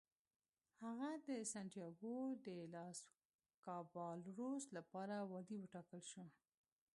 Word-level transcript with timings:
هغه 0.83 1.09
د 1.27 1.27
سنتیاګو 1.53 2.15
ډي 2.43 2.59
لاس 2.73 2.99
کابالروس 3.65 4.63
لپاره 4.77 5.15
والي 5.31 5.55
وټاکل 5.59 6.01
شو. 6.11 6.25